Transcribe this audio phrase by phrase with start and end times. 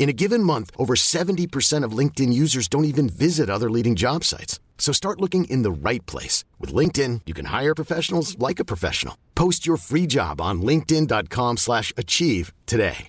[0.00, 4.22] In a given month, over 70% of LinkedIn users don't even visit other leading job
[4.22, 4.60] sites.
[4.78, 6.44] So start looking in the right place.
[6.60, 9.14] With LinkedIn, you can hire professionals like a professional.
[9.34, 13.08] Post your free job on linkedin.com slash achieve today.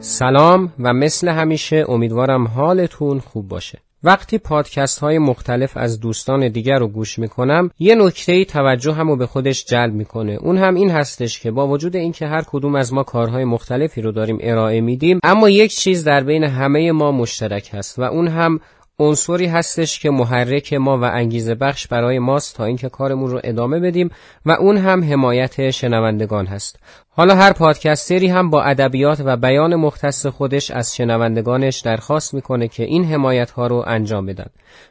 [0.00, 3.82] سلام و مثل همیشه امیدوارم حالتون خوب باشه.
[4.03, 9.15] وقتی پادکست های مختلف از دوستان دیگر رو گوش می‌کنم یه نکته ای توجه همو
[9.15, 10.37] به خودش جلب می‌کنه.
[10.41, 14.11] اون هم این هستش که با وجود اینکه هر کدوم از ما کارهای مختلفی رو
[14.11, 18.59] داریم ارائه میدیم اما یک چیز در بین همه ما مشترک هست و اون هم
[18.99, 23.79] عنصری هستش که محرک ما و انگیزه بخش برای ماست تا اینکه کارمون رو ادامه
[23.79, 24.11] بدیم
[24.45, 26.79] و اون هم حمایت شنوندگان هست.
[27.11, 32.83] حالا هر پادکستری هم با ادبیات و بیان مختص خودش از شنوندگانش درخواست می‌کنه که
[32.83, 34.45] این حمایت ها رو انجام بدن.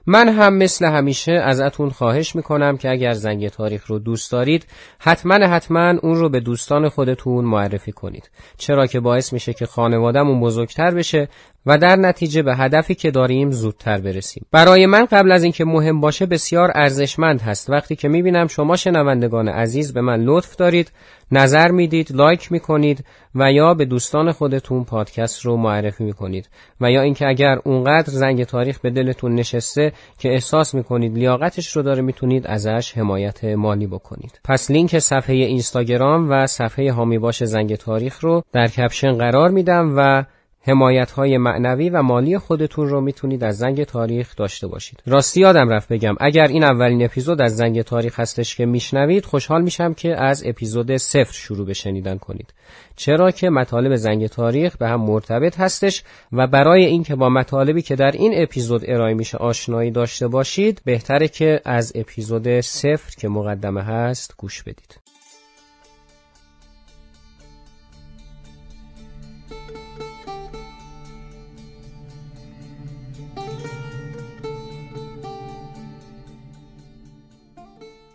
[0.07, 4.67] من هم مثل همیشه ازتون خواهش می‌کنم که اگر زنگ تاریخ رو دوست دارید
[4.99, 8.31] حتما حتما اون رو به دوستان خودتون معرفی کنید.
[8.59, 11.29] چرا که باعث میشه که خانوادهمون بزرگتر بشه
[11.67, 14.47] و در نتیجه به هدفی که داریم زودتر برسیم.
[14.53, 17.71] برای من قبل از اینکه مهم باشه بسیار ارزشمند هست.
[17.71, 20.93] وقتی که می‌بینم شما شنوندگان عزیز به من لطف دارید
[21.33, 23.05] نظر می‌دید لایک می‌کنید
[23.35, 26.49] و یا به دوستان خودتون پادکست رو معرفی می‌کنید
[26.81, 31.83] و یا اینکه اگر اونقدر زنگ تاریخ به دلتون نشسته که احساس می‌کنید لیاقتش رو
[31.83, 34.41] داره می‌تونید ازش حمایت مالی بکنید.
[34.45, 39.95] پس لینک صفحه اینستاگرام و صفحه حامی باش زنگ تاریخ رو در کپشن قرار میدم
[39.97, 40.25] و
[40.61, 45.03] حمایت های معنوی و مالی خودتون رو می‌تونید از زنگ تاریخ داشته باشید.
[45.07, 49.63] راستی یادم رفت بگم اگر این اولین اپیزود از زنگ تاریخ هستش که میشنوید خوشحال
[49.63, 52.55] میشم که از اپیزود صفر شروع به شنیدن کنید.
[52.97, 56.03] چرا که مطالب زنگ تاریخ به هم مرتبط هستش
[56.33, 61.29] و برای اینکه با مطالبی که در این اپیزود ارائه میشه آشنایی داشته باشید بهتره
[61.29, 65.08] که از اپیزود صفر که مقدمه هست گوش بدید.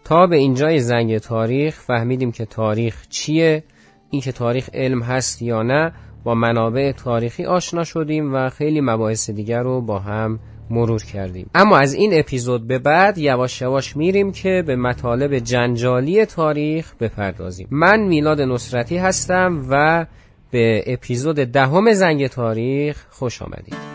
[0.04, 3.64] تا به اینجای زنگ تاریخ فهمیدیم که تاریخ چیه
[4.10, 5.92] اینکه تاریخ علم هست یا نه
[6.24, 10.40] با منابع تاریخی آشنا شدیم و خیلی مباحث دیگر رو با هم
[10.70, 11.50] مرور کردیم.
[11.56, 17.68] اما از این اپیزود به بعد یواش یواش میریم که به مطالب جنجالی تاریخ بپردازیم.
[17.72, 20.06] من میلاد نصرتی هستم و
[20.52, 23.93] به اپیزود دهم زنگ تاریخ خوش آمدید.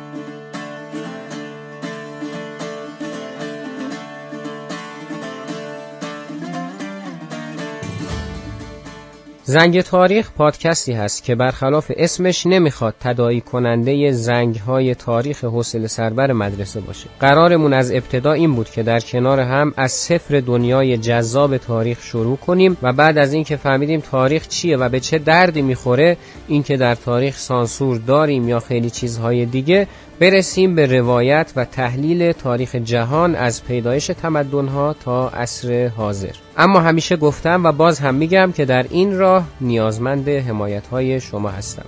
[9.50, 16.33] زنگ تاریخ پادکستی هست که برخلاف اسمش نمی‌خواد تدایی کننده زنگ های تاریخ حوصله سربر
[16.33, 17.09] مدرسه باشه.
[17.21, 22.37] قرارمون از ابتدا این بود که در کنار هم از صفر دنیای جذاب تاریخ شروع
[22.37, 26.17] کنیم و بعد از اینکه فهمیدیم تاریخ چیه و به چه دردی می‌خوره
[26.49, 29.87] اینکه در تاریخ سانسور داریم یا خیلی چیزهای دیگه
[30.20, 36.32] برسیم به روایت و تحلیل تاریخ جهان از پیدایش تمدنها تا عصر حاضر.
[36.56, 41.49] اما همیشه گفتم و باز هم میگم که در این راه نیازمند حمایت های شما
[41.49, 41.87] هستم.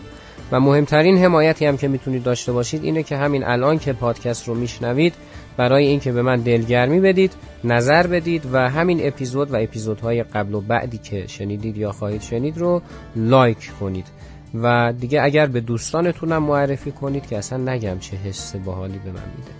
[0.52, 4.54] و مهمترین حمایتی هم که می‌تونید داشته باشید اینه که همین الان که پادکست رو
[4.54, 5.14] میشنوید
[5.56, 7.32] برای اینکه به من دلگرمی بدید
[7.64, 12.58] نظر بدید و همین اپیزود و اپیزودهای قبل و بعدی که شنیدید یا خواهید شنید
[12.58, 12.82] رو
[13.16, 14.06] لایک کنید.
[14.54, 19.28] و دیگه اگر به دوستانتونم معرفی کنید که اصلا نگم چه حس باحالی به من
[19.36, 19.50] میده.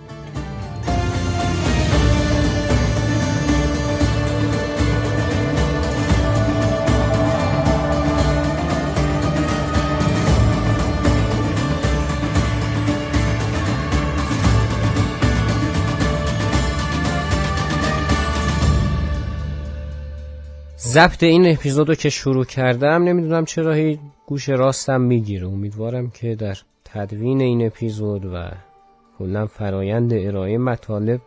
[20.79, 23.99] ضبط این اپیزودو که شروع کردم نمی‌دونم چرا هی
[24.31, 25.47] گوش راستم می‌گیره.
[25.47, 28.51] امیدوارم که در تدوین این اپیزود و
[29.17, 31.21] کلا فرایند ارائه مطالب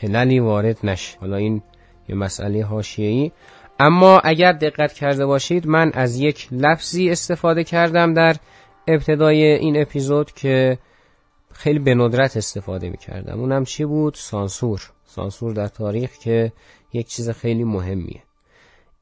[0.00, 1.18] خلالی وارد نشه.
[1.20, 1.62] حالا این
[2.08, 3.32] یه مسئله حاشیه‌ای.
[3.80, 8.36] اما اگر دقت کرده باشید من از یک لفظی استفاده کردم در
[8.86, 10.78] ابتدای این اپیزود که
[11.52, 13.40] خیلی به ندرت استفاده می‌کردم.
[13.40, 14.90] اونم چی بود؟ سانسور.
[15.04, 16.52] سانسور در تاریخ که
[16.92, 18.22] یک چیز خیلی مهمیه.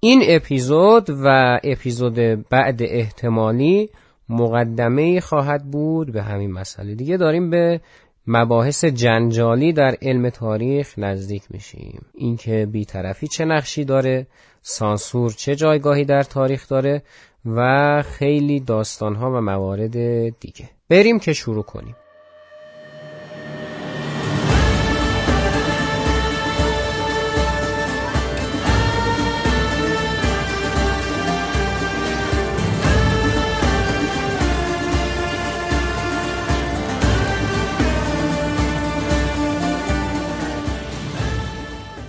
[0.00, 2.14] این اپیزود و اپیزود
[2.48, 3.90] بعد احتمالی
[4.28, 6.94] مقدمه خواهد بود به همین مسئله.
[6.94, 7.80] دیگه داریم به
[8.26, 12.06] مباحث جنجالی در علم تاریخ نزدیک میشیم.
[12.14, 14.26] اینکه بیطرفی چه نقشی داره
[14.62, 17.02] سانسور چه جایگاهی در تاریخ داره
[17.46, 19.92] و خیلی داستانها و موارد
[20.38, 20.70] دیگه.
[20.88, 21.96] بریم که شروع کنیم.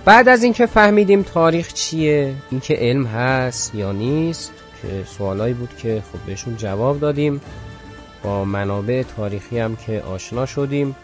[0.08, 4.52] بعد از اینکه فهمیدیم تاریخ چیه اینکه علم هست یا نیست
[4.82, 7.40] که سوالایی بود که خب بهشون جواب دادیم.
[8.22, 10.96] با منابع تاریخی هم که آشنا شدیم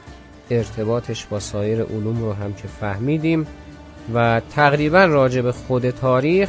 [0.50, 3.46] ارتباطش با سایر علوم رو هم که فهمیدیم
[4.14, 6.48] و تقریبا راجع به خود تاریخ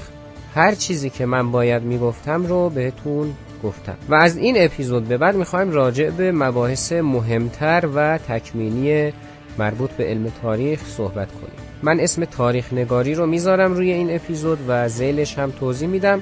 [0.55, 3.97] هر چیزی که من باید می‌گفتم رو بهتون گفتم.
[4.09, 9.13] و از این اپیزود به بعد می‌خوایم راجع به مباحث مهمتر و تکمیلی
[9.57, 11.65] مربوط به علم تاریخ صحبت کنیم.
[11.85, 16.21] من اسم تاریخ نگاری رو می‌ذارم روی این اپیزود و زیلش هم توضیح میدم.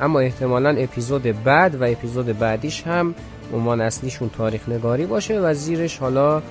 [0.00, 3.14] اما احتمالا اپیزود بعد و اپیزود بعدیش هم
[3.54, 6.42] عنوان اصلیشون تاریخ نگاری باشه و زیرش حالا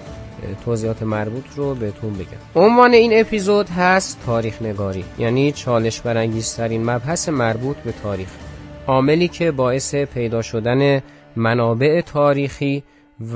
[0.65, 2.63] توضیحات مربوط رو بهتون بگم.
[2.63, 8.29] عنوان این اپیزود هست تاریخ نگاری یعنی چالش برانگیزترین مبحث مربوط به تاریخ.
[8.87, 11.01] عاملی که باعث پیدا شدن
[11.35, 12.83] منابع تاریخی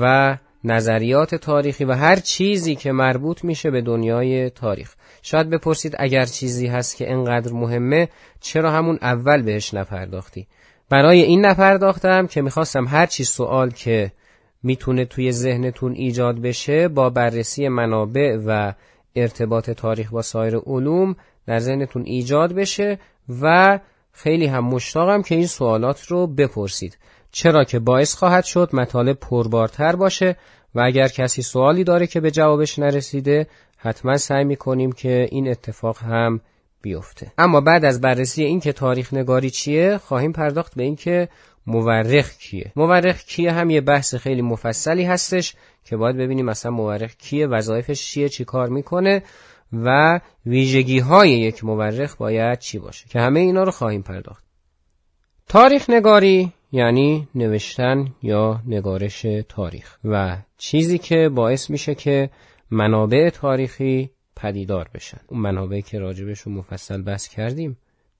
[0.00, 4.94] و نظریات تاریخی و هر چیزی که مربوط میشه به دنیای تاریخ.
[5.22, 8.08] شاید بپرسید اگر چیزی هست که انقدر مهمه
[8.40, 10.46] چرا همون اول بهش نپرداختی؟
[10.88, 14.12] برای این نپرداختم که می‌خواستم هر چی سوال که
[14.62, 18.72] می‌تونه توی ذهنتون ایجاد بشه با بررسی منابع و
[19.16, 21.16] ارتباط تاریخ با سایر علوم
[21.46, 22.98] در ذهنتون ایجاد بشه
[23.42, 23.78] و
[24.12, 26.98] خیلی هم مشتاقم که این سوالات رو بپرسید.
[27.34, 30.36] چرا که باعث خواهد شد مطالب پربارتر باشه
[30.74, 35.98] و اگر کسی سوالی داره که به جوابش نرسیده حتما سعی می‌کنیم که این اتفاق
[35.98, 36.40] هم
[36.82, 37.32] بیفته.
[37.38, 41.28] اما بعد از بررسی این که تاریخ نگاری چیه خواهیم پرداخت به این که
[41.66, 42.72] مورخ کیه.
[42.76, 48.02] مورخ کیه هم یه بحث خیلی مفصلی هستش که باید ببینیم مثلا مورخ کیه وظایفش
[48.02, 49.22] چیه چی کار می‌کنه
[49.72, 53.08] و ویژگی های یک مورخ باید چی باشه.
[53.08, 54.44] که همه اینا رو خواهیم پرداخت.
[55.48, 59.98] تاریخ نگاری یعنی نوشتن یا نگارش تاریخ.
[60.04, 62.30] و چیزی که باعث میشه که
[62.70, 65.20] منابع تاریخی پدیدار بشن.
[65.26, 67.76] اون منابعی که راجبشون مفصل بحث کردیم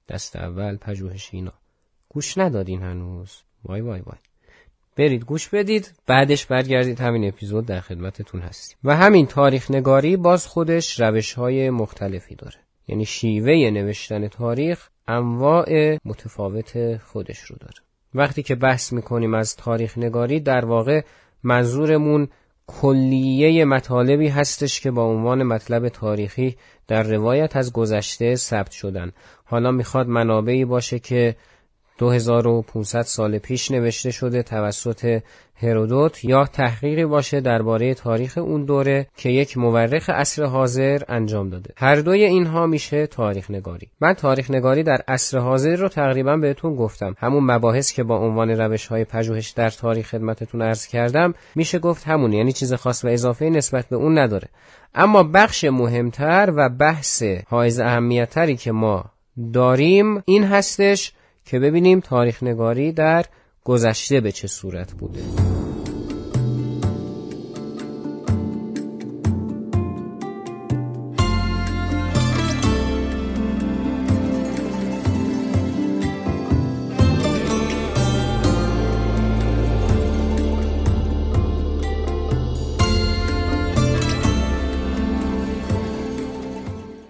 [0.09, 1.53] دست اول پژوهش اینا.
[2.09, 3.41] گوش ندادین هنوز.
[3.65, 4.17] وای وای وای.
[4.97, 8.77] برید گوش بدید بعدش برگردید همین اپیزود در خدمتتون هستیم.
[8.83, 12.57] و همین تاریخ نگاری باز خودش روش های مختلفی داره.
[12.87, 17.84] یعنی شیوه نوشتن تاریخ انواع متفاوت خودش رو داره.
[18.15, 21.01] وقتی که بحث می‌کنیم از تاریخ نگاری در واقع
[21.43, 22.27] منظورمون
[22.67, 26.57] کلیه مطالبی هستش که با عنوان مطلب تاریخی
[26.87, 29.11] در روایت از گذشته ثبت شدن.
[29.45, 31.35] حالا می‌خواد منابعی باشه که
[31.97, 35.21] 2500 سال پیش نوشته شده توسط
[35.57, 41.73] هرودوت یا تحقیقی باشه درباره تاریخ اون دوره که یک مورخ عصر حاضر انجام داده.
[41.77, 46.75] هر دوی اینها میشه تاریخ نگاری من تاریخ نگاری در عصر حاضر رو تقریبا بهتون
[46.75, 47.15] گفتم.
[47.19, 52.07] همون مباحث که با عنوان روش های پژوهش در تاریخ خدمتتون عرض کردم میشه گفت
[52.07, 54.47] همون یعنی چیز خاص و اضافه نسبت به اون نداره.
[54.95, 59.05] اما بخش مهمتر و بحث حائز اهمیتتری که ما
[59.53, 61.13] داریم این هستش
[61.45, 63.25] که ببینیم تاریخ نگاری در
[63.63, 65.54] گذشته به چه صورت بوده.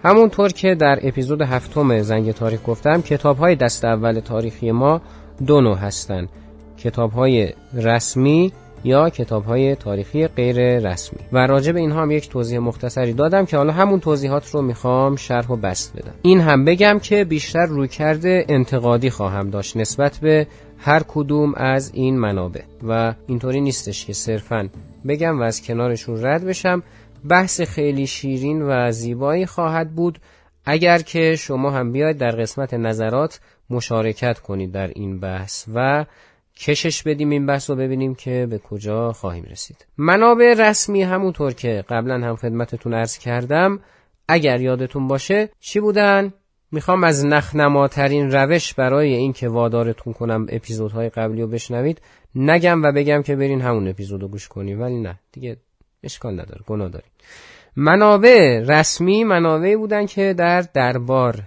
[0.06, 5.00] همونطور که در اپیزود هفتم زنگ تاریخ گفتم کتاب های دست اول تاریخی ما
[5.46, 6.28] دو نوع هستند
[6.78, 8.52] کتاب های رسمی
[8.84, 11.18] یا کتاب های تاریخی غیر رسمی.
[11.32, 15.16] و راجع به اینها هم یک توضیح مختصری دادم که حالا همون توضیحات رو می‌خوام
[15.16, 16.14] شرح و بست بدم.
[16.22, 20.46] این هم بگم که بیشتر روی کرده انتقادی خواهم داشت نسبت به
[20.78, 22.62] هر کدوم از این منابع.
[22.88, 24.68] و اینطوری نیستش که صرفا
[25.08, 26.82] بگم و از کنارشون رد بشم.
[27.28, 30.18] بحث خیلی شیرین و زیبایی خواهد بود.
[30.64, 33.40] اگر که شما هم بیاید در قسمت نظرات
[33.70, 36.04] مشارکت کنید در این بحث و
[36.56, 39.86] کشش بدیم این بحث رو ببینیم که به کجا خواهیم رسید.
[39.98, 43.80] منابع رسمی همونطور که قبلا هم خدمتتون ارز کردم
[44.28, 46.32] اگر یادتون باشه چی بودن؟
[46.72, 52.00] می‌خوام از نخنماترین روش برای اینکه وادارتون کنم اپیزودهای قبلی رو بشنوید.
[52.34, 55.18] نگم و بگم که برین همون اپیزود رو گوش کنیم ولی نه.
[55.32, 55.56] دیگه
[56.02, 57.10] اشکال نداره گناه داریم.
[57.76, 61.42] منابع رسمی منابعی بودن که در دربار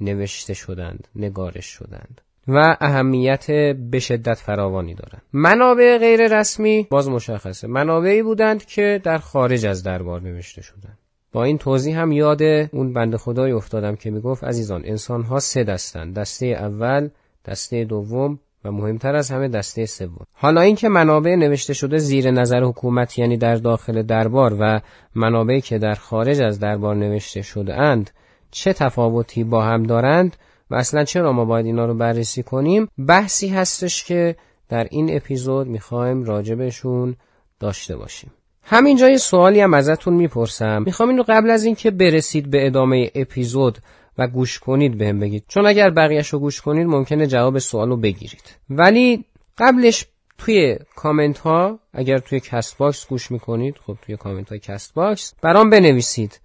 [0.00, 3.50] نوشته شدند نگارش شدند و اهمیت
[3.90, 5.22] به شدت فراوانی دارند.
[5.32, 7.66] منابع غیر رسمی باز مشخصه.
[7.66, 10.98] منابعی بودند که در خارج از دربار نوشته شدند.
[11.32, 15.64] با این توضیح هم یاد اون بند خدای افتادم که می‌گفت عزیزان انسان ها سه
[15.64, 17.08] دستند دسته اول
[17.44, 20.26] دسته دوم و مهمتر از همه دسته سوم.
[20.32, 24.80] حالا اینکه منابع نوشته شده زیر نظر حکومت یعنی در داخل دربار و
[25.14, 28.10] منابعی که در خارج از دربار نوشته شده اند
[28.50, 30.36] چه تفاوتی با هم دارند
[30.70, 34.36] و اصلا چرا ما باید اینا رو بررسی کنیم؟ بحثی هستش که
[34.68, 37.16] در این اپیزود می‌خوایم راجبشون
[37.60, 38.30] داشته باشیم.
[38.62, 40.82] همینجا یه سوالی هم ازتون می‌پرسم.
[40.86, 43.78] می‌خوام اینو قبل از اینکه برسید به ادامه اپیزود
[44.18, 45.44] و گوش کنید بهم بگید.
[45.48, 48.56] چون اگر بقیه‌ش رو گوش کنید ممکنه جواب سوال رو بگیرید.
[48.70, 49.24] ولی
[49.58, 50.06] قبلش
[50.38, 55.34] توی کامنت ها اگر توی کست باکس گوش می‌کنید خب توی کامنت های کست باکس
[55.42, 56.40] برام بنویسید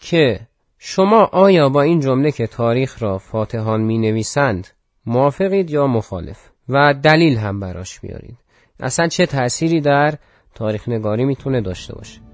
[0.00, 0.40] که
[0.78, 4.66] شما آیا با این جمله که تاریخ را فاتحان می نویسند
[5.06, 8.36] موافقید یا مخالف؟ و دلیل هم براش بیارید.
[8.80, 10.14] اصلا چه تأثیری در
[10.54, 12.25] تاریخ نگاری می‌تونه داشته باشه؟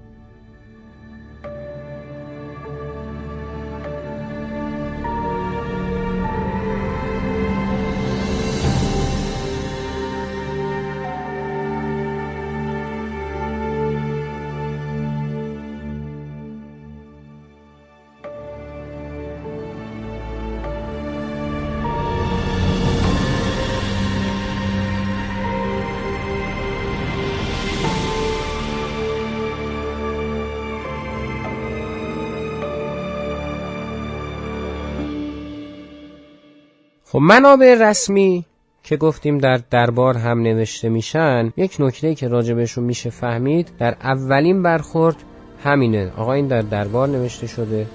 [37.13, 38.45] خب منابع رسمی
[38.83, 44.63] که گفتیم در دربار هم نوشته میشن یک نکته که راجبشون میشه فهمید در اولین
[44.63, 45.15] برخورد
[45.63, 46.11] همینه.
[46.17, 47.87] آقا این در دربار نوشته شده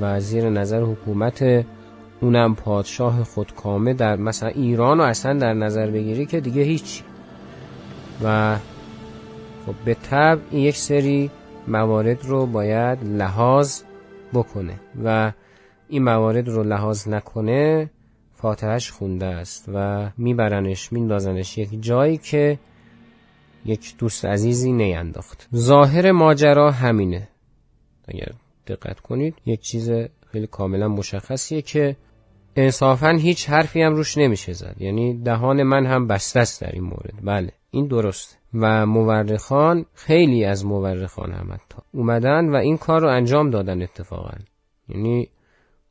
[0.00, 1.64] و زیر نظر حکومت
[2.20, 7.02] اونم پادشاه خودکامه در مثلا ایران و اصلا در نظر بگیری که دیگه هیچی.
[8.24, 8.56] و
[9.66, 11.30] خب به طب این یک سری
[11.68, 13.82] موارد رو باید لحاظ
[14.34, 14.80] بکنه.
[15.04, 15.32] و
[15.88, 17.90] این موارد رو لحاظ نکنه
[18.42, 22.58] فاتحش خونده است و میبرنش میندازنش یک جایی که
[23.64, 25.48] یک دوست عزیزی نینداخت.
[25.54, 27.28] ظاهر ماجرا همینه.
[28.08, 28.28] اگر
[28.66, 29.90] دقت کنید یک چیز
[30.32, 31.96] خیلی کاملا مشخصیه که
[32.56, 34.76] انصافا هیچ حرفی هم روش نمیشه زد.
[34.78, 37.14] یعنی دهان من هم بسته است در این مورد.
[37.24, 43.08] بله این درست و مورخان خیلی از مورخان هم حتی اومدن و این کار رو
[43.08, 44.34] انجام دادن اتفاقا.
[44.88, 45.28] یعنی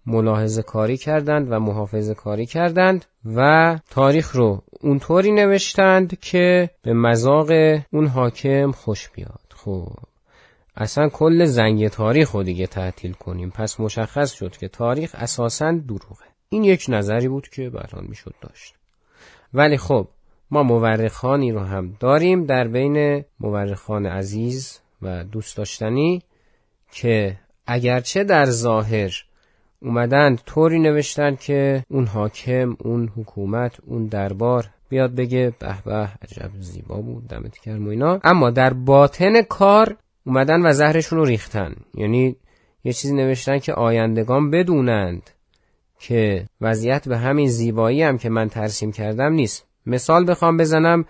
[0.06, 7.52] ملاحظه کاری کردند و محافظه کاری کردند و تاریخ رو اونطوری نوشتند که به مذاق
[7.92, 9.54] اون حاکم خوش بیاد.
[9.56, 9.88] خب
[10.76, 13.50] اصلا کل زنگ تاریخ رو دیگه تعطیل کنیم.
[13.50, 16.26] پس مشخص شد که تاریخ اساسا دروغه.
[16.50, 18.76] این یک نظری بود که بران می‌شد داشت.
[19.54, 20.08] ولی خب
[20.52, 26.22] ما مورخانی رو هم داریم در بین مورخان عزیز و دوست داشتنی
[26.92, 27.38] که
[27.68, 29.26] اگرچه در ظاهر
[29.82, 36.52] اومدند طوری نوشتن که اون حاکم اون حکومت اون دربار بیاد بگه به به عجب
[36.60, 38.20] زیبا بود دمت کرم و اینا.
[38.24, 39.96] اما در باطن کار
[40.26, 41.76] اومدن و زهرشون رو ریختن.
[41.94, 42.36] یعنی
[42.84, 45.30] یه چیزی نوشتن که آیندگان بدونند
[46.00, 49.66] که وضعیت به همین زیبایی هم که من ترسیم کردم نیست.
[49.86, 51.06] مثال بخوام بزنم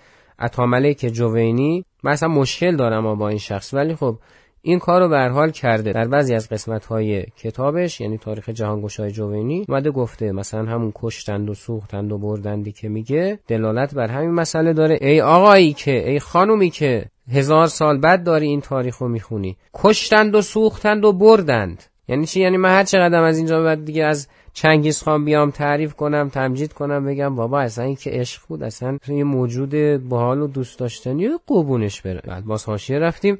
[0.98, 3.74] که جوینی مثلا مشکل دارم با این شخص.
[3.74, 4.18] ولی خب
[4.62, 5.94] این کار رو به حال کرده.
[5.94, 11.50] در بعضی از قسمت های کتابش یعنی تاریخ جهانگشای جوینی اومده گفته مثلا همون کشتند
[11.50, 14.98] و سوختند و بردندی که میگه دلالت بر همین مسئله داره.
[15.01, 19.58] ای آقایی که ای خانومی که هزار سال بعد داری این تاریخ رو می‌خونی.
[19.74, 21.84] کشتند و سوختند و بردند.
[22.08, 25.94] یعنی چی؟ یعنی من هر چقدر از اینجا بعد دیگه از چنگیز خان بیام تعریف
[25.94, 30.48] کنم تمجید کنم بگم بابا اصلا این که عشق بود اصلا یه موجود باحال و
[30.48, 32.22] دوست داشتنی قبونش بره.
[32.28, 33.38] بعد باز حاشیه رفتیم.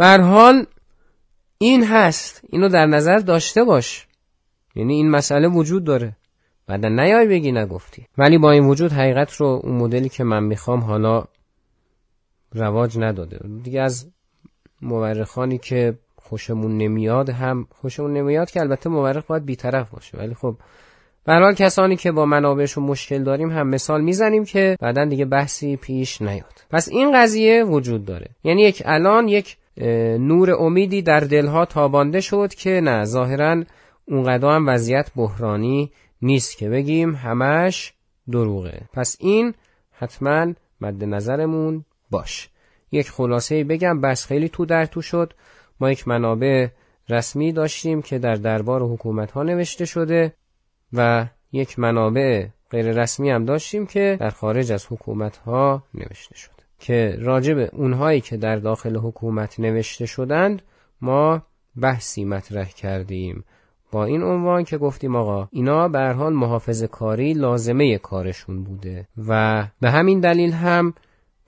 [0.00, 0.66] بر حال
[1.58, 2.40] این هست.
[2.48, 4.06] اینو در نظر داشته باش.
[4.74, 6.16] یعنی این مسئله وجود داره.
[6.66, 8.06] بعد نیای بگی نگفتی.
[8.18, 11.24] ولی با این وجود حقیقت رو اون مدلی که من می‌خوام حالا
[12.52, 13.40] رواج نداده.
[13.62, 14.10] دیگه از
[14.82, 20.18] مورخانی که خوشمون نمیاد هم خوشمون نمیاد که البته مورخ باید بیطرف باشه.
[20.18, 20.56] ولی خب
[21.24, 26.22] برحال کسانی که با منابعشون مشکل داریم هم مثال می‌زنیم که بعدا دیگه بحثی پیش
[26.22, 26.64] نیاد.
[26.70, 28.28] پس این قضیه وجود داره.
[28.44, 29.56] یعنی یک الان یک
[30.18, 33.64] نور امیدی در دلها تابانده شد که نه ظاهرا
[34.04, 37.92] اونقدر هم وضعیت بحرانی نیست که بگیم همش
[38.30, 38.80] دروغه.
[38.92, 39.54] پس این
[39.92, 42.48] حتما مد نظرمون باش.
[42.92, 45.32] یک خلاصه بگم بس خیلی تو در تو شد.
[45.80, 46.68] ما یک منابع
[47.08, 50.34] رسمی داشتیم که در دربار حکومت ها نوشته شده
[50.92, 56.59] و یک منابع غیر رسمی هم داشتیم که در خارج از حکومت ها نوشته شده
[56.80, 60.62] که راجب اونهایی که در داخل حکومت نوشته شدند
[61.00, 61.42] ما
[61.80, 63.44] بحثی مطرح کردیم.
[63.92, 69.64] با این عنوان که گفتیم آقا اینا به حال محافظه کاری لازمه کارشون بوده و
[69.80, 70.94] به همین دلیل هم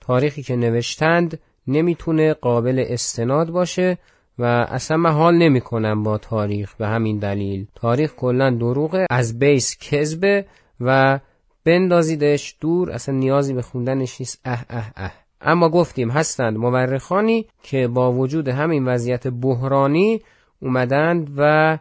[0.01, 3.97] تاریخی که نوشتند نمی‌تونه قابل استناد باشه
[4.39, 7.67] و اصلا من حال نمی کنم با تاریخ به همین دلیل.
[7.75, 10.45] تاریخ کلا دروغه از بیس کذبه
[10.81, 11.19] و
[11.65, 14.41] بندازیدش دور اصلا نیازی به خوندنش نیست.
[14.45, 15.22] اه اه اه.
[15.43, 20.21] اما گفتیم هستند مورخانی که با وجود همین وضعیت بحرانی
[20.61, 21.77] اومدند و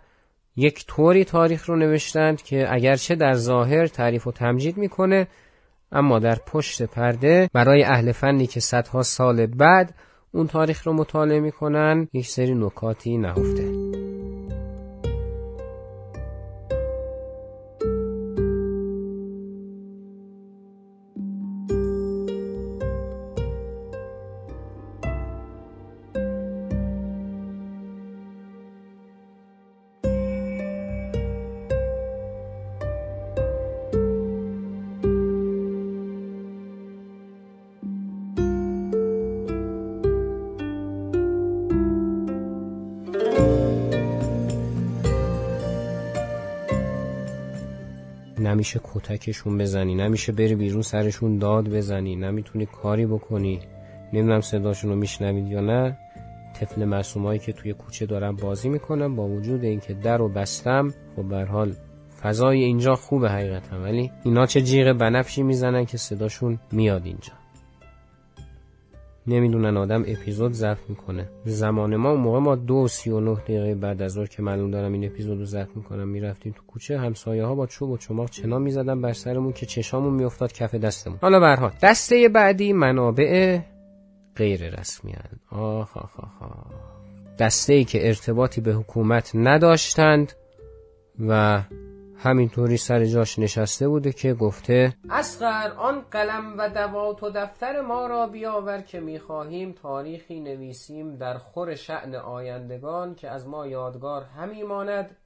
[0.57, 5.27] یک طوری تاریخ رو نوشتند که اگرچه در ظاهر تعریف و تمجید می‌کنه
[5.93, 9.95] اما در پشت پرده برای اهل فنی که صدها سال بعد
[10.33, 14.12] اون تاریخ رو مطالعه می‌کنن یک سری نکاتی نهفته.
[48.53, 53.61] نمیشه کتکشون بزنی نمیشه بری بیرون سرشون داد بزنی نمی‌تونی کاری بکنی.
[54.13, 55.99] نمی‌دونم صداشون رو میشنوید یا نه.
[56.55, 61.23] طفل معصومایی که توی کوچه دارم بازی می‌کنم با وجود اینکه در رو بستم خب
[61.23, 61.73] به حال
[62.23, 67.42] فضای اینجا خوبه حقیقتا ولی اینا چه جیغ بنفشی می‌زنن که صداشون میاد اینجا.
[69.27, 71.31] نمی‌دونن آدم اپیزود ضبط می‌کنه.
[71.45, 74.71] زمان ما اون موقع ما دو سی و نه دقیقه بعد از ظهر که معلوم
[74.71, 78.31] دارم این اپیزود رو ضبط می‌کنم می‌رفتیم تو کوچه همسایه ها با چوب و چماق
[78.31, 81.19] چنا می‌زدن بر سرمون که چشامون میافتاد کف دستمون.
[81.23, 83.61] حالا برها دسته بعدی منابع
[84.37, 85.61] غیر رسمی هن.
[85.61, 86.31] آخ آخ آخ
[87.39, 90.33] دسته ای که ارتباطی به حکومت نداشتند
[91.29, 91.63] و
[92.23, 98.07] همینطوری سر جاش نشسته بوده که گفته اسقر آن قلم و دوات و دفتر ما
[98.07, 104.63] را بیاور که می‌خواهیم تاریخی نویسیم در خور شعن آیندگان که از ما یادگار همی
[104.63, 105.17] ماند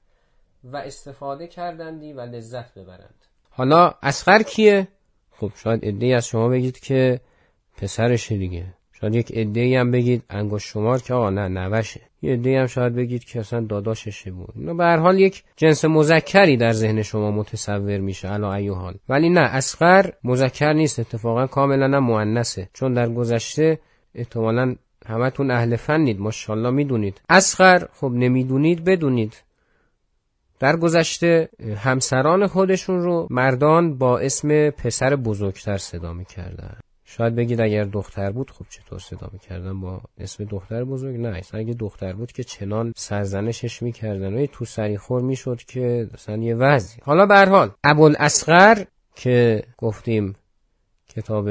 [0.63, 4.87] و استفاده کردندی و لذت ببرند حالا اسقر کیه؟
[5.31, 7.21] خب شاید ادهی از شما بگید که
[7.77, 12.01] پسرشه دیگه شاید یک عده هم بگید انگوش شمار که آقا نه نوشه.
[12.21, 15.85] یه عده هم شاید بگید که اصلا داداششه بود؟ اینا به هر حال یک جنس
[15.85, 18.95] مذکری در ذهن شما متصور میشه علا ایو حال.
[19.09, 22.69] ولی نه اسقر مذکر نیست اتفاقا کاملا مؤنثه.
[22.73, 23.79] چون در گذشته
[24.15, 24.75] احتمالا
[25.07, 27.21] همتون اهل فنید ماشاءالله می‌دونید.
[27.29, 29.43] اسقر خب نمی‌دونید بدونید.
[30.59, 36.77] در گذشته همسران خودشون رو مردان با اسم پسر بزرگتر صدا می‌کردن.
[37.09, 41.73] شاید بگید اگر دختر بود خب چطور صدا می‌کردن؟ با اسم دختر بزرگ نه اگه
[41.73, 44.33] دختر بود که چنان سرزنشش می‌کردن.
[44.33, 46.99] و تو سریخور می‌شد که مثلا یه وضعی.
[47.03, 47.71] حالا به هر حال
[49.15, 50.35] که گفتیم
[51.09, 51.49] کتاب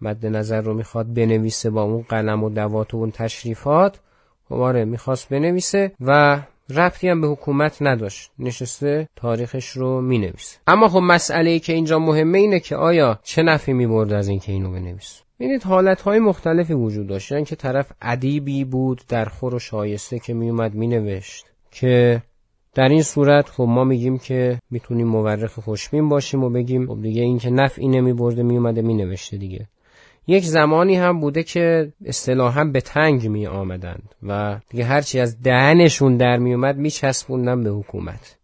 [0.00, 4.00] مد نظر رو می‌خواد بنویسه با اون قلم و دوات و اون تشریفات
[4.48, 8.30] خب آره می‌خواست بنویسه و ربطی هم به حکومت نداشت.
[8.38, 10.58] نشسته تاریخش رو می‌نویسه.
[10.66, 14.52] اما خب مسئله ای که اینجا مهمه اینه که آیا چه نفی می‌برد از اینکه
[14.52, 19.58] اینو بنویسه؟ ببینید حالت های مختلفی وجود داشتن که طرف ادیبی بود در خور و
[19.58, 22.22] شایسته که میومد مینوشت که
[22.74, 27.22] در این صورت خب ما میگیم که می‌تونیم مورخ خوشبین باشیم و بگیم خب دیگه
[27.22, 29.68] این که نفعی نمیبرده میومده مینوشته دیگه.
[30.26, 36.16] یک زمانی هم بوده که اصطلاحا به تنگ می آمدند و دیگه هرچی از دهنشون
[36.16, 38.38] در می اومد می چسبوندن به حکومت.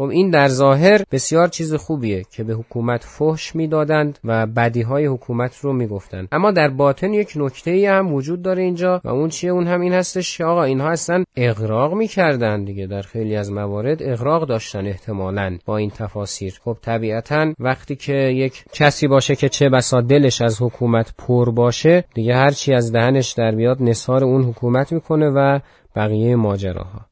[0.00, 5.06] خب این در ظاهر بسیار چیز خوبیه که به حکومت فحش می‌دادند و بدی های
[5.06, 6.28] حکومت رو می‌گفتند.
[6.32, 9.80] اما در باطن یک نکته ای هم وجود داره اینجا و اون چیه؟ اون هم
[9.80, 12.86] این هستش آقا اینها اصلا اغراق می‌کردن دیگه.
[12.86, 18.64] در خیلی از موارد اغراق داشتن احتمالا با این تفاسیر خب طبیعتا وقتی که یک
[18.72, 23.54] کسی باشه که چه بسا دلش از حکومت پر باشه دیگه هرچی از دهنش در
[23.54, 25.60] بیاد نثار اون حکومت می‌کنه و
[25.96, 27.09] بقیه ماجراها.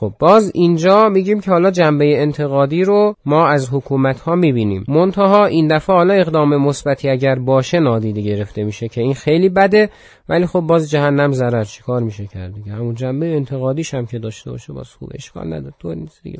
[0.00, 4.84] خب باز اینجا میگیم که حالا جنبه انتقادی رو ما از حکومت ها می‌بینیم.
[4.88, 9.90] منتها این دفعه حالا اقدام مثبتی اگر باشه نادیده گرفته میشه که این خیلی بده
[10.28, 14.50] ولی خب باز جهنم ضرر چیکار میشه کرد دیگه؟ همون جنبه انتقادیش هم که داشته
[14.50, 16.38] باشه باز خوب اشکال نداره تو نیست دیگه.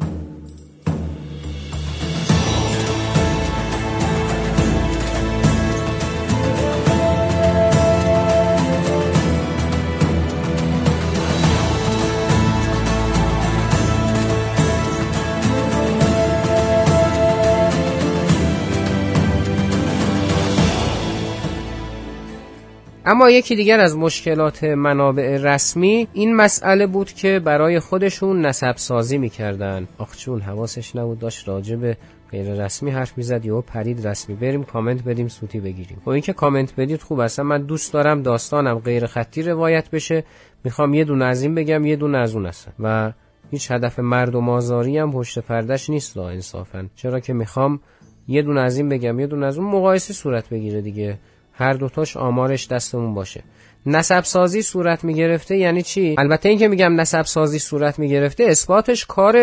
[23.11, 29.19] اما یکی دیگر از مشکلات منابع رسمی این مسئله بود که برای خودشون نسب سازی
[29.19, 29.89] می‌کردن.
[29.99, 31.97] آخ چون حواسش نبود داشت راجب
[32.31, 34.37] غیر رسمی حرف می‌زد یا پرید رسمی.
[34.37, 36.03] بریم کامنت بدیم سوتی بگیریم.
[36.07, 40.25] و اینکه کامنت بدید خوب اصلا من دوست دارم داستانم غیر خطی روایت بشه.
[40.65, 43.13] می‌خوام یه دونه از این بگم یه دونه از اون هستن و
[43.51, 46.87] هیچ هدف مردم آزاری هم پشت پردش نیست لا انصافا.
[46.97, 47.81] چرا که می‌خوام
[48.29, 51.19] یه دونه از این بگم یه دونه از اون مقایسه صورت بگیره دیگه.
[51.59, 53.43] هر دوتاش آمارش دستمون باشه.
[53.87, 58.45] نسب سازی صورت می گرفته یعنی چی؟ البته اینکه میگم نسب سازی صورت می گرفته
[58.45, 59.37] اثباتش کار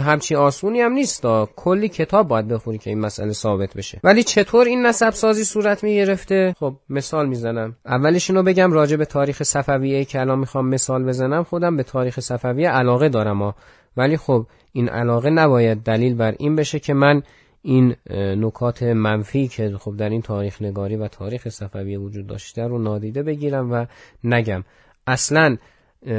[0.00, 1.48] همچی آسونی هم نیست دا.
[1.56, 4.00] کلی کتاب باید بخونی که این مسئله ثابت بشه.
[4.04, 7.76] ولی چطور این نسب سازی صورت می گرفته خب مثال می‌زنم.
[7.86, 12.20] اولش اینو بگم راجع به تاریخ صفویه که الان می‌خوام مثال بزنم خودم به تاریخ
[12.20, 13.54] صفویه علاقه دارم ها.
[13.96, 17.22] ولی خب این علاقه نباید دلیل بر این بشه که من
[17.66, 22.78] این نکات منفی که خب در این تاریخ نگاری و تاریخ صفوی وجود داشته رو
[22.78, 23.86] نادیده بگیرم و
[24.24, 24.64] نگم.
[25.06, 25.56] اصلا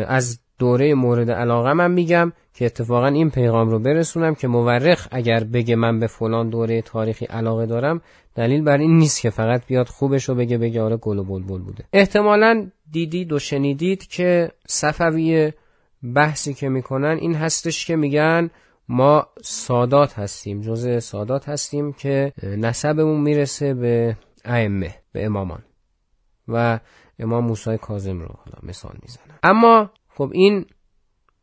[0.08, 5.44] از دوره مورد علاقه من میگم که اتفاقا این پیغام رو برسونم که مورخ اگر
[5.44, 8.02] بگه من به فلان دوره تاریخی علاقه دارم
[8.36, 11.60] دلیل بر این نیست که فقط بیاد خوبش رو بگه بگه آره گل و بلبل
[11.60, 11.84] بوده.
[11.94, 15.52] احتمالا دیدید و شنیدید که صفوی
[16.16, 18.50] بحثی که می‌کنن این هستش که میگن
[18.90, 25.64] ما سادات هستیم جزء سادات هستیم که نسبمون می‌رسه به ائمه به امامان.
[26.48, 26.80] و
[27.20, 29.40] امام موسی کاظم رو حالا مثال می‌زنم.
[29.44, 30.66] اما خب این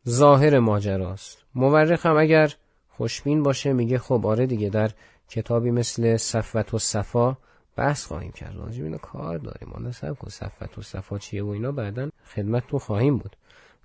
[0.09, 1.45] ظاهر ماجراست.
[1.55, 2.53] مورخ هم اگر
[2.89, 4.91] خوشبین باشه میگه خب آره دیگه در
[5.29, 7.37] کتابی مثل صفوت و صفا
[7.75, 8.55] بحث خواهیم کرد.
[8.55, 9.69] راجب اینو کار داریم.
[9.73, 13.35] حالا سب کن صفوت و صفا چیه و اینا بعدا خدمت تو خواهیم بود.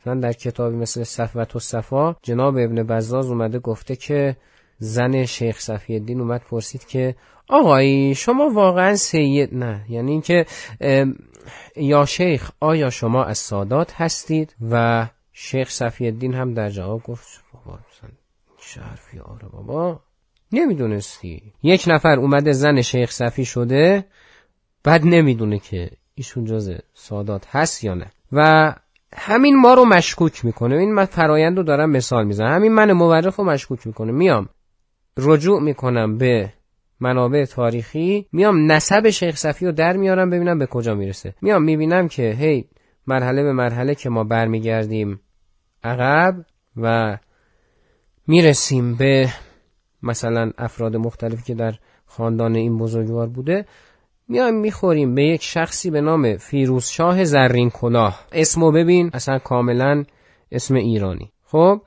[0.00, 4.36] مثلا در کتابی مثل صفوت و صفا جناب ابن بزاز اومده گفته که
[4.78, 7.14] زن شیخ صفی الدین اومد پرسید که
[7.48, 9.84] آقایی شما واقعا سید نه.
[9.88, 10.46] یعنی اینکه
[11.76, 17.44] یا شیخ آیا شما از سادات هستید؟ و شیخ صفی الدین هم در جواب گفت
[17.52, 17.78] بابا
[18.58, 20.00] شرفی آره بابا.
[20.52, 21.52] نمی‌دونستی.
[21.62, 24.04] یک نفر اومده زن شیخ صفی شده
[24.84, 28.06] بعد نمی‌دونه که ایشون جز سادات هست یا نه.
[28.32, 28.74] و
[29.16, 30.76] همین ما رو مشکوک می‌کنه.
[30.76, 32.54] این من فرایند رو دارم مثال می‌زنم.
[32.54, 34.12] همین من مورخ رو مشکوک می‌کنه.
[34.12, 34.48] میام.
[35.16, 36.52] رجوع می‌کنم به
[37.00, 38.26] منابع تاریخی.
[38.32, 41.34] میام نسب شیخ صفی رو در میارم ببینم به کجا می‌رسه.
[41.42, 42.68] میام می‌بینم که هی
[43.06, 45.20] مرحله به مرحله که ما برمیگردیم
[45.84, 46.34] عقب
[46.76, 47.18] و
[48.26, 49.28] می‌رسیم به
[50.02, 51.74] مثلا افراد مختلفی که در
[52.06, 53.66] خاندان این بزرگوار بوده.
[54.30, 58.26] میایم می‌خوریم به یک شخصی به نام فیروز شاه زرین کلاه.
[58.32, 60.04] اسمو ببین اصلا کاملا
[60.52, 61.32] اسم ایرانی.
[61.44, 61.80] خب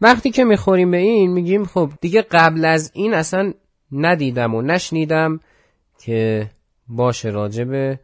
[0.00, 3.52] وقتی که می‌خوریم به این میگیم خب دیگه قبل از این اصلا
[3.92, 5.40] ندیدم و نشنیدم
[6.00, 6.50] که
[6.88, 8.00] باشه راجبه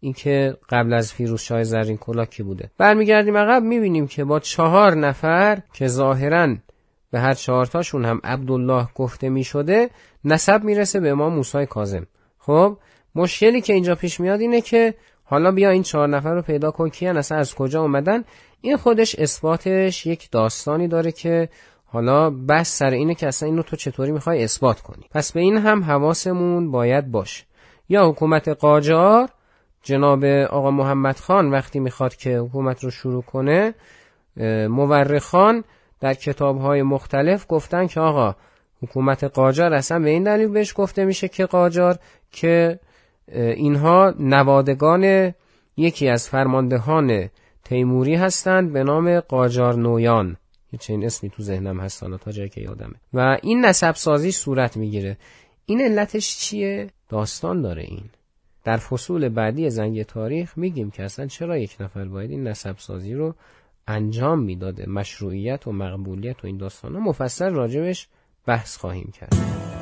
[0.00, 2.70] اینکه قبل از فیروز شاه زرین کلا کی بوده.
[2.78, 6.56] برمیگردیم عقب می‌بینیم که با چهار نفر که ظاهرا
[7.10, 9.90] به هر چهارتاشون هم عبدالله گفته می‌شده
[10.24, 12.06] نسب می‌رسه به امام موسی کاظم.
[12.38, 12.76] خب
[13.14, 14.94] مشکلی که اینجا پیش میاد اینه که
[15.24, 18.24] حالا بیا این چهار نفر رو پیدا کن کیان اصلا از کجا اومدن؟
[18.60, 21.48] این خودش اثباتش یک داستانی داره که
[21.86, 25.56] حالا بس سر اینه که اصلا اینو تو چطوری می‌خوای اثبات کنی؟ پس به این
[25.56, 27.44] هم حواسمون باید باشه.
[27.88, 29.28] یا حکومت قاجار
[29.82, 33.74] جناب آقا محمد خان وقتی می‌خواد که حکومت رو شروع کنه
[34.68, 35.64] مورخان
[36.00, 38.34] در کتاب های مختلف گفتن که آقا
[38.82, 41.98] حکومت قاجار اصلا به این دلیل بهش گفته میشه که قاجار
[42.32, 42.80] که
[43.32, 45.34] اینها نوادگان
[45.76, 47.28] یکی از فرماندهان
[47.64, 50.36] تیموری هستند به نام قاجار نویان.
[50.78, 52.94] چه این اسمی تو ذهنم هست تا جایی که یادمه.
[53.14, 55.16] و این نسب سازی صورت می‌گیره.
[55.66, 58.04] این علتش چیه؟ داستان داره این.
[58.64, 63.14] در فصول بعدی زنگ تاریخ میگیم که اصلا چرا یک نفر باید این نسب سازی
[63.14, 63.34] رو
[63.86, 68.08] انجام می‌داده؟ مشروعیت و مقبولیت و این داستان ها مفصل راجبش
[68.46, 69.77] بحث خواهیم کرد.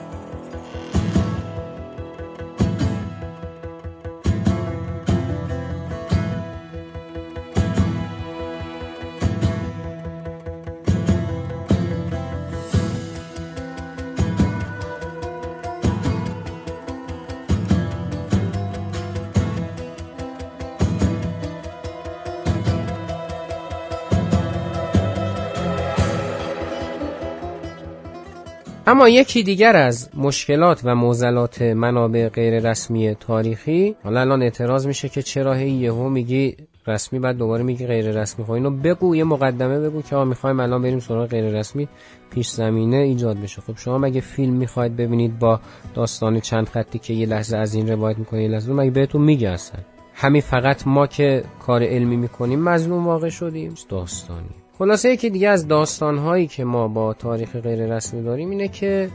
[28.89, 35.09] اما یکی دیگر از مشکلات و موزلات منابع غیر رسمی تاریخی حالا الان اعتراض میشه
[35.09, 39.25] که چرا هی یهو میگی رسمی بعد دوباره میگی غیر رسمی خب اینو بگو یه
[39.25, 41.89] مقدمه بگو که آقا می‌خوایم الان بریم سراغ غیر رسمی
[42.31, 43.63] پیش زمینه ایجاد بشه.
[43.63, 45.61] خب شما مگه فیلم می‌خواید ببینید با
[45.95, 49.49] داستان چند خطی که یه لحظه از این روایت می‌کنه یه لحظه مگه بهتون میگه
[49.49, 49.81] اصلا؟
[50.15, 53.75] همین فقط ما که کار علمی می‌کنیم مظلوم واقع شدیم.
[53.89, 54.66] داستانی.
[54.79, 59.11] خلاصه یکی دیگه از داستانهایی که ما با تاریخ غیر رسمی داریم اینه که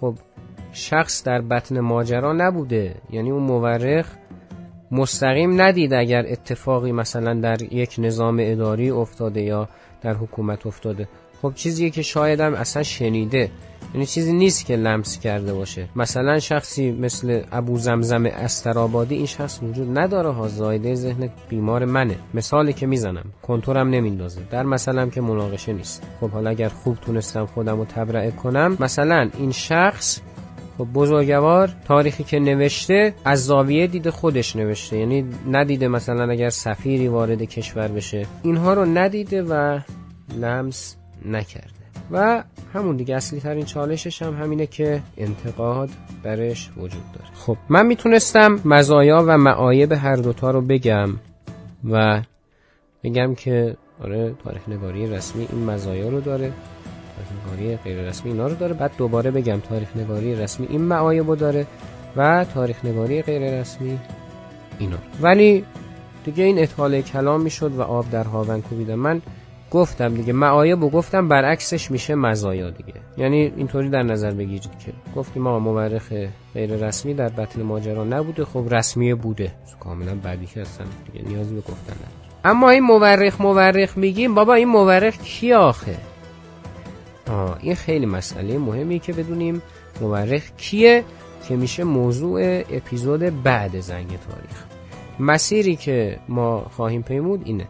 [0.00, 0.14] خب
[0.72, 2.94] شخص در بطن ماجرا نبوده.
[3.10, 4.06] یعنی اون مورخ
[4.90, 9.68] مستقیم ندید اگر اتفاقی مثلا در یک نظام اداری افتاده یا
[10.02, 11.08] در حکومت افتاده.
[11.42, 13.50] خب چیزیه که شایدم اصلا شنیده.
[13.94, 15.88] یعنی چیزی نیست که لمس کرده باشه.
[15.96, 22.16] مثلا شخصی مثل ابو زمزم استرابادی این شخص وجود نداره ها زایده ذهن بیمار منه.
[22.34, 24.40] مثالی که می‌زنم کنتورم نمیندازه.
[24.50, 26.02] در مثلا که مناقشه نیست.
[26.20, 30.20] خب حالا اگر خوب تونستم خودم رو تبرئه کنم مثلا این شخص
[30.78, 34.98] خب بزرگوار تاریخی که نوشته از زاویه دید خودش نوشته.
[34.98, 38.26] یعنی ندیده مثلا اگر سفیری وارد کشور بشه.
[38.42, 39.80] اینها رو ندیده و
[40.38, 41.79] لمس نکرده
[42.12, 42.44] و
[42.74, 45.90] همون دیگه اصلی ترین چالشش هم همینه که انتقاد
[46.22, 47.26] برش وجود داره.
[47.34, 51.10] خب من می‌تونستم مزایا و معایب هر دوتا رو بگم
[51.90, 52.22] و
[53.04, 56.52] بگم که آره تاریخ نگاری رسمی این مزایا رو داره
[57.16, 58.74] تاریخ نگاری غیر رسمی اینا رو داره.
[58.74, 61.66] بعد دوباره بگم تاریخ نگاری رسمی این معایب رو داره
[62.16, 63.98] و تاریخ نگاری غیر رسمی
[64.78, 65.64] اینا ولی
[66.24, 68.94] دیگه این اطاله کلام می‌شد و آب در هاون کوبیدم.
[68.94, 69.22] من
[69.70, 72.94] گفتم دیگه معایب و گفتم برعکسش میشه مزایا دیگه.
[73.16, 76.12] یعنی اینطوری در نظر بگیرید که گفتیم ما مورخ
[76.54, 79.52] غیر رسمی در بطن ماجرا نبوده خب رسمی بوده.
[79.80, 82.30] کاملا بعدی که هستن دیگه نیازی به گفتن نداره.
[82.44, 85.96] اما این مورخ مورخ میگیم بابا این مورخ کی آخه؟
[87.30, 89.62] آه این خیلی مسئله مهمی که بدونیم
[90.00, 91.04] مورخ کیه
[91.48, 94.64] که میشه موضوع اپیزود بعد زنگ تاریخ.
[95.20, 97.68] مسیری که ما خواهیم پیمود اینه.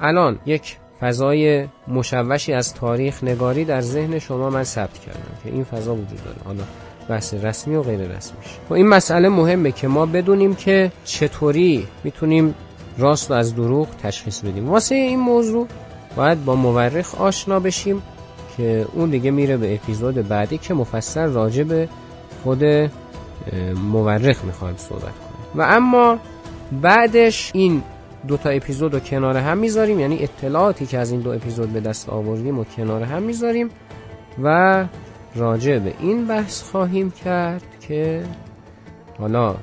[0.00, 5.64] الان یک فضای مشوشی از تاریخ نگاری در ذهن شما من ثبت کردم که این
[5.64, 6.36] فضا وجود داره.
[6.44, 6.62] حالا
[7.08, 8.46] بحث رسمی و غیر رسمیش.
[8.46, 12.54] و خب این مسئله مهمه که ما بدونیم که چطوری می‌تونیم
[12.98, 14.68] راست و از دروغ تشخیص بدیم.
[14.68, 15.66] واسه این موضوع
[16.16, 18.02] باید با مورخ آشنا بشیم
[18.56, 21.88] که اون دیگه میره به اپیزود بعدی که مفصل راجع به
[22.42, 22.64] خود
[23.90, 25.50] مورخ می‌خوایم صحبت کنیم.
[25.54, 26.18] و اما
[26.82, 27.82] بعدش این
[28.28, 30.00] دو تا اپیزود رو کنار هم می‌ذاریم.
[30.00, 33.70] یعنی اطلاعاتی که از این دو اپیزود به دست آوردیم و کنار هم می‌ذاریم.
[34.42, 34.86] و
[35.34, 38.24] راجع به این بحث خواهیم کرد که
[39.18, 39.54] حالا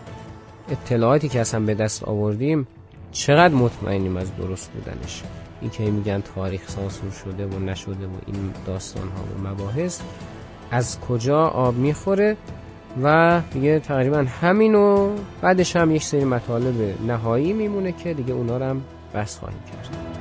[0.71, 2.67] اطلاعاتی که اصلا به دست آوردیم
[3.11, 5.23] چقدر مطمئنیم از درست بودنش.
[5.61, 10.01] این که میگن تاریخ سانسور شده و نشده و این داستان ها و مباحث
[10.71, 12.37] از کجا آب می‌خوره؟
[13.03, 15.09] و دیگه تقریبا همینو
[15.41, 16.75] بعدش هم یک سری مطالب
[17.07, 18.81] نهایی میمونه که دیگه اونا رو هم
[19.15, 20.20] بس خواهیم کرد.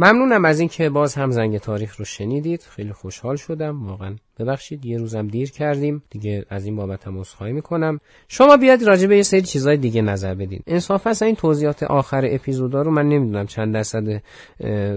[0.00, 2.62] ممنونم از اینکه باز هم زنگ تاریخ رو شنیدید.
[2.62, 3.86] خیلی خوشحال شدم.
[3.86, 6.02] واقعا ببخشید یه روزم دیر کردیم.
[6.10, 8.00] دیگه از این بابت هم عذرخواهی می‌کنم.
[8.28, 10.62] شما بیاد راجع به یه سری چیزای دیگه نظر بدین.
[10.66, 14.22] انصافا این توضیحات آخر اپیزودا رو من نمی‌دونم چند درصد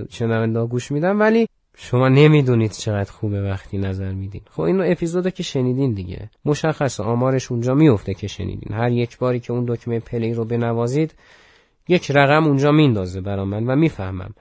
[0.09, 4.41] شنونده گوش میدم ولی شما نمی‌دونید چقدر خوبه وقتی نظر میدین.
[4.49, 6.29] خب اینو اپیزودا که شنیدین دیگه.
[6.45, 8.73] مشخص آمارش اونجا میفته که شنیدین.
[8.73, 11.13] هر یک باری که اون دکمه پلی رو بنوازید
[11.87, 14.33] یک رقم اونجا میندازه برا من و می‌فهمم.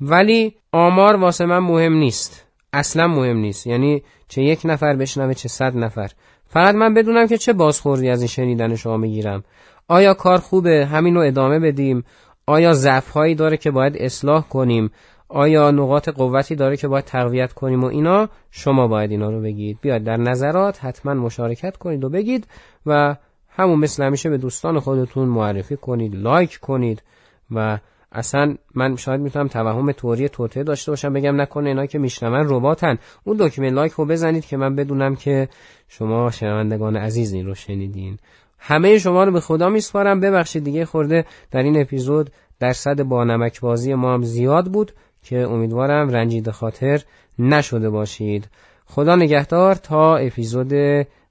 [0.00, 2.46] ولی آمار واسه من مهم نیست.
[2.72, 3.66] اصلا مهم نیست.
[3.66, 6.10] یعنی چه یک نفر بشنوه چه صد نفر.
[6.46, 9.44] فقط من بدونم که چه بازخوردی از این شنیدن شما می‌گیرم.
[9.88, 12.04] آیا کار خوبه؟ همینو ادامه بدیم.
[12.46, 14.90] آیا ضعف هایی داره که باید اصلاح کنیم؟
[15.28, 19.78] آیا نقاط قوتی داره که باید تقویت کنیم و اینا؟ شما باید اینا رو بگید.
[19.80, 22.46] بیاد در نظرات حتما مشارکت کنید و بگید
[22.86, 23.16] و
[23.48, 27.02] همون مثل همیشه به دوستان خودتون معرفی کنید لایک کنید
[27.50, 27.78] و
[28.16, 32.98] اصلا من شاید می‌تونم توهم توری توته داشته باشم بگم نکنه اینا که میشنون رباتن.
[33.24, 35.48] اون دکمه لایک رو بزنید که من بدونم که
[35.88, 38.18] شما شنوندگان عزیزی رو شنیدین.
[38.58, 40.20] همه شما رو به خدا میسپارم.
[40.20, 45.38] ببخشید دیگه خورده در این اپیزود درصد با نمک بازی ما هم زیاد بود که
[45.38, 47.02] امیدوارم رنجیده خاطر
[47.38, 48.48] نشده باشید.
[48.86, 50.72] خدا نگهدار تا اپیزود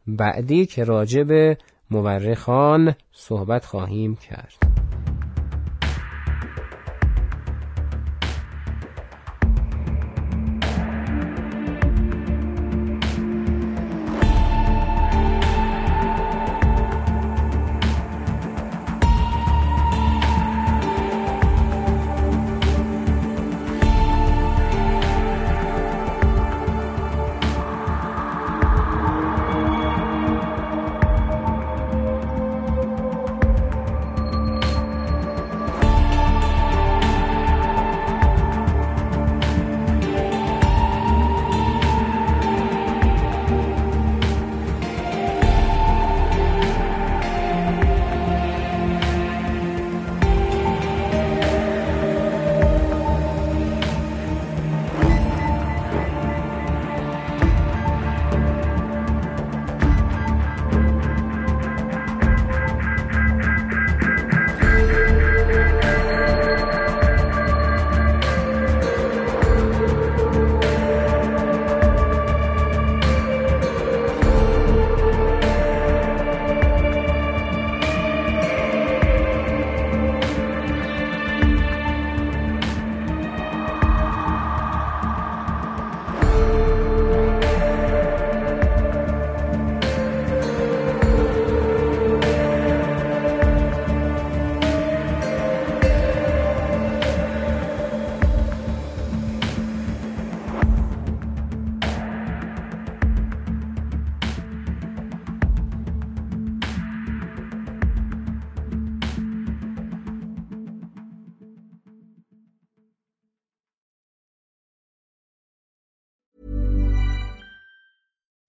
[0.07, 1.57] بعدی که راجع به
[1.91, 4.74] مورخان صحبت خواهیم کرد.